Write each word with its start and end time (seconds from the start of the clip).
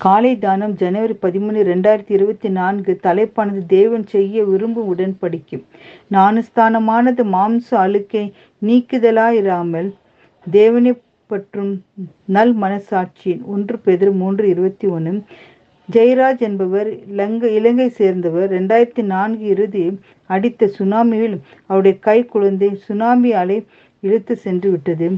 காலை 0.00 0.30
தானம் 0.38 0.72
ஜனவரி 0.72 1.14
பதிமூணு 1.22 1.60
ரெண்டாயிரத்தி 1.68 2.12
இருபத்தி 2.12 2.48
நான்கு 2.48 2.92
தலைப்பானது 3.02 3.60
தேவன் 3.66 4.04
செய்ய 4.06 4.42
விரும்பும் 4.44 4.90
உடன்படிக்கும் 4.92 5.62
ஞானஸ்தானமானது 6.10 7.24
மாம்ச 7.34 7.68
அழுக்கை 7.84 8.24
நீக்குதலாயிராமல் 8.62 9.88
தேவனை 10.46 10.92
பற்றும் 11.30 11.72
நல் 12.26 12.54
மனசாட்சியின் 12.54 13.42
ஒன்று 13.46 13.76
பெதிர் 13.86 14.12
மூன்று 14.12 14.44
இருபத்தி 14.48 14.88
ஒன்று 14.88 15.14
ஜெயராஜ் 15.88 16.40
என்பவர் 16.40 16.88
இலங்கை 17.12 17.48
இலங்கை 17.54 17.88
சேர்ந்தவர். 17.98 18.48
ரெண்டாயிரத்தி 18.50 19.02
நான்கு 19.06 19.44
இறுதி 19.46 19.82
அடித்த 20.30 20.70
சுனாமியில் 20.78 21.36
அவருடைய 21.66 21.96
கை 21.98 22.18
குழந்தை 22.26 22.70
சுனாமி 22.86 23.30
அலை 23.42 23.58
இழுத்து 24.06 24.34
சென்று 24.44 24.68
விட்டது. 24.74 25.08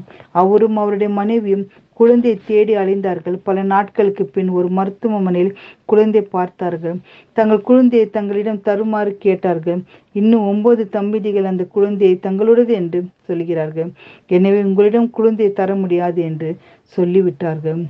அவரும் 0.43 0.79
அவருடைய 0.83 1.11
மனைவியும் 1.21 1.67
குழந்தை 2.01 2.33
தேடி 2.49 2.75
அலைந்தார்கள். 2.81 3.37
பல 3.47 3.63
நாட்களுக்கு 3.73 4.25
பின் 4.35 4.51
ஒரு 4.59 4.69
மருத்துவமனையில் 4.79 5.57
குழந்தை 5.91 6.23
பார்த்தார்கள். 6.37 6.97
தங்கள் 7.39 7.67
குழந்தையை 7.69 8.07
தங்களிடம் 8.17 8.65
தருமாறு 8.69 9.13
கேட்டார்கள். 9.25 9.81
இன்னும் 10.21 10.45
ஒன்பது 10.53 10.85
தம்பதிகள் 10.97 11.51
அந்த 11.53 11.67
குழந்தையை 11.77 12.17
தங்களுடையது 12.27 12.75
என்று 12.81 13.01
சொல்கிறார்கள். 13.29 13.91
எனவே 14.39 14.61
உங்களிடம் 14.69 15.11
குழந்தையை 15.19 15.53
தர 15.61 15.75
முடியாது 15.83 16.23
என்று 16.31 16.51
சொல்லிவிட்டார்கள். 16.97 17.83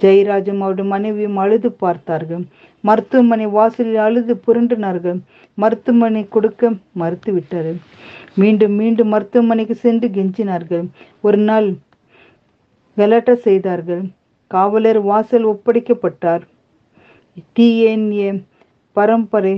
ஜெயராஜும் 0.00 0.62
அவருடைய 0.64 0.88
மனைவியும் 0.92 1.40
அழுது 1.42 1.68
பார்த்தார்கள். 1.84 2.44
மருத்துவமனை 2.88 3.46
வாசலில் 3.56 4.00
அழுது 4.06 4.34
புரண்டினார்கள். 4.46 5.18
மருத்துவமனை 5.58 6.22
கொடுக்க 6.34 6.70
மறுத்து 7.00 7.30
விட்டார்கள் 7.32 7.80
மீண்டும் 8.34 8.74
மீண்டும் 8.80 9.10
மருத்துவமனைக்கு 9.14 9.74
சென்று 9.84 10.08
கெஞ்சினார்கள். 10.08 10.84
ஒரு 11.26 11.38
நாள் 11.48 11.68
கலாட்டா 12.96 13.34
செய்தார்கள். 13.46 14.02
காவலர் 14.50 15.00
வாசல் 15.10 15.46
ஒப்படைக்கப்பட்டார். 15.52 16.42
டிஎன்ஏ 17.56 18.30
பரம்பரை 18.96 19.52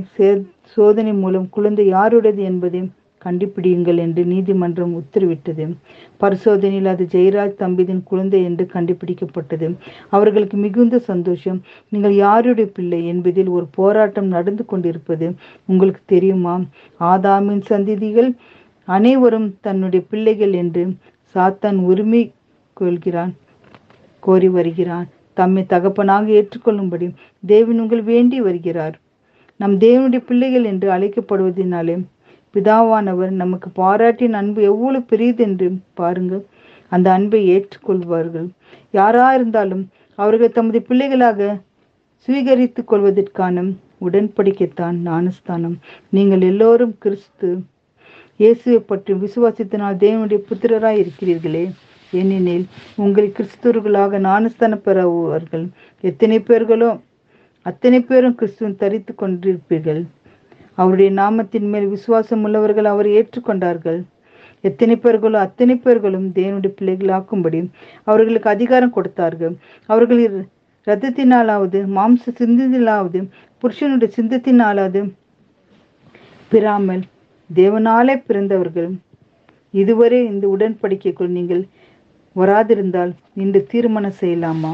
சோதனை 0.75 1.12
மூலம் 1.22 1.47
குழந்தை 1.55 1.84
யாருடையது 1.86 2.42
என்பதை 2.50 2.81
கண்டுபிடியுங்கள் 3.25 3.97
என்று 3.97 4.25
நீதிமன்றம் 4.25 4.94
உத்தரவிட்டது. 4.94 5.77
பரிசோதனையில் 6.20 6.86
அது 6.86 7.06
ஜெயராஜ் 7.12 7.58
தம்பிதின் 7.58 8.03
குழந்தை 8.05 8.44
என்று 8.44 8.69
கண்டுபிடிக்கப்பட்டது. 8.72 9.77
அவர்களுக்கு 10.08 10.56
மிகுந்த 10.56 10.98
சந்தோஷம். 10.98 11.62
நீங்கள் 11.89 12.14
யாருடைய 12.14 12.70
பிள்ளை? 12.75 13.06
என்பதில் 13.06 13.48
ஒரு 13.48 13.66
போராட்டம் 13.70 14.27
நடந்து 14.27 14.64
கொண்டிருப்பது 14.64 15.34
உங்களுக்கு 15.66 16.00
தெரியுமா? 16.06 16.61
ஆதாமின் 17.00 17.61
சந்திதிகள் 17.61 18.34
அனைவரும் 18.89 19.56
தன்னுடைய 19.61 20.06
பிள்ளைகள் 20.11 20.53
என்று 20.53 20.83
சாத்தான் 21.34 21.77
உரிமை 21.77 22.33
கொள்கிறான் 22.72 23.34
கோரி 24.20 24.48
வருகிறான். 24.48 25.09
தம்மை 25.34 25.62
தகப்பனாக 25.66 26.31
ஏற்றுக்கொள்ளும்படி 26.31 27.06
தேவன் 27.47 27.81
உங்கள் 27.81 28.03
வேண்டி 28.03 28.41
வருகிறார். 28.41 29.00
நம் 29.56 29.78
தேவனுடைய 29.78 30.19
பிள்ளைகள் 30.19 30.64
என்று 30.64 30.91
அழைக்கப்படுவதனாலே 30.91 32.05
பிதாவானவர் 32.55 33.33
நமக்கு 33.42 33.69
பாராட்டின் 33.80 34.36
அன்பு 34.41 34.60
எவ்வளவு 34.70 35.08
பெரியது 35.10 35.42
என்று 35.47 35.69
பாருங்கள். 36.00 36.42
அந்த 36.92 37.06
அன்பை 37.16 37.41
ஏற்றுக்கொள்வார்கள். 37.55 38.48
யாரா 38.98 39.28
இருந்தாலும் 39.38 39.84
அவர்கள் 40.19 40.56
தமது 40.58 40.80
பிள்ளைகளாக 40.88 41.48
சுவீகரித்துக் 42.28 42.91
கொள்வதற்கான 42.91 43.64
உடன்படிக்கைத்தான் 44.06 44.97
ஞானஸ்தானம். 45.08 45.77
நீங்கள் 46.16 46.44
எல்லோரும் 46.50 46.94
கிறிஸ்து 47.05 47.48
இயேசுவை 48.41 48.78
பற்றி 48.91 49.12
விசுவாசித்தினால் 49.25 50.00
தேவனுடைய 50.05 50.38
புத்திரராய் 50.48 51.00
இருக்கிறீர்களே. 51.02 51.64
ஏனெனில் 52.12 52.64
உங்கள் 53.02 53.28
கிறிஸ்துவர்களாக 53.36 54.19
ஞானஸ்தானம் 54.28 54.84
பெறுவார்கள் 54.86 55.66
எத்தனை 56.10 56.38
பேர்களோ 56.48 56.91
அத்தனை 57.66 57.98
பேரும் 58.08 58.36
கிறிஸ்துவன் 58.41 58.80
தரித்து 58.82 59.12
கொண்டிருப்பீர்கள். 59.22 60.02
அவருடைய 60.78 61.11
நாமத்தின் 61.20 61.69
மேல் 61.72 61.89
விசுவாசம் 61.89 62.42
உள்ளவர்கள் 62.47 62.89
அவரை 62.92 63.11
ஏற்றுக்கொண்டார்கள். 63.19 64.00
எத்தனை 64.65 64.94
பேர்களோ 64.97 65.38
அத்தனை 65.47 65.75
பேர்களும் 65.76 66.26
தேவனுடைய 66.38 66.72
பிள்ளைகளாக்கும்படி 66.78 67.60
அவர்களுக்கு 68.09 68.49
அதிகாரம் 68.50 68.94
கொடுத்தார்கள். 68.97 69.54
அவர்கள் 69.88 70.22
ரத்தத்தினாலாவது 70.87 71.78
மாம்ச 71.97 72.32
சிந்தத்தினாலாவது 72.41 73.21
புருஷனுடைய 73.62 74.10
சிந்தத்தினாலாவது 74.16 75.03
பிறாமல் 76.53 77.03
தேவனாலே 77.50 78.15
பிறந்தவர்கள். 78.26 78.91
இதுவரை 79.75 80.19
இந்த 80.32 80.44
உடன்படிக்கைக்குள் 80.54 81.37
நீங்கள் 81.38 81.62
வராதிருந்தால் 82.37 83.12
இன்று 83.43 83.60
தீர்மானம் 83.72 84.19
செய்யலாமா? 84.20 84.72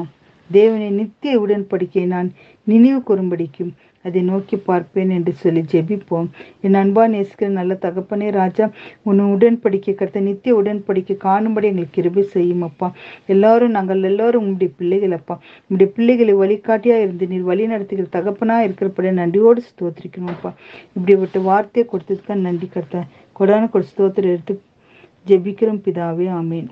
தேவனை 0.51 0.89
நித்திய 0.91 1.33
உடன்படிக்கை 1.45 2.05
நான் 2.15 2.29
நினைவு 2.67 3.01
கூறும்படிக்கும் 3.09 3.73
அதை 4.05 4.21
நோக்கி 4.23 4.57
பார்ப்பேன் 4.69 5.11
என்று 5.17 5.33
சொல்லி 5.41 5.63
ஜெபிப்போம். 5.73 6.29
என் 6.67 6.79
அன்பா 6.83 7.03
நேசிக்கிற 7.15 7.49
நல்ல 7.59 7.73
தகப்பனே 7.85 8.29
ராஜா 8.39 8.67
உன் 9.09 9.21
உடன்படிக்கை 9.35 9.93
கருத்தை 9.95 10.23
நித்திய 10.29 10.55
உடன்படிக்கை 10.61 11.17
காணும்படி 11.27 11.69
எங்களுக்கு 11.71 11.97
கிருபை 11.97 12.25
செய்யும் 12.35 12.65
அப்பா. 12.69 12.89
எல்லாரும் 13.35 13.75
நாங்கள் 13.77 14.09
எல்லாரும் 14.11 14.43
உங்களுடைய 14.43 14.73
பிள்ளைகள் 14.79 15.17
அப்பா. 15.19 15.37
உங்களுடைய 15.63 15.91
பிள்ளைகளை 15.97 16.35
வழிகாட்டியா 16.43 16.97
இருந்து 17.05 17.31
நீர் 17.33 17.49
வழி 17.51 17.67
நடத்துகிற 17.75 18.09
தகப்பனா 18.17 18.57
இருக்கிறபடியா 18.69 19.15
நன்றியோடு 19.21 19.63
ஸ்தோத்திரிக்கணும் 19.71 20.35
அப்பா. 20.37 20.53
இப்படி 20.97 21.17
விட்டு 21.23 21.43
வார்த்தையை 21.51 21.87
கொடுத்ததுக்காக 21.93 22.41
நன்றி 22.49 22.69
கருத்த 22.77 23.05
கொடான 23.41 23.69
கொடு 23.75 23.93
ஸ்தோத்திரம் 23.93 24.35
எடுத்து 24.37 24.55
ஜெபிக்கிறோம் 25.27 25.83
பிதாவே 25.87 26.29
ஆமேன். 26.41 26.71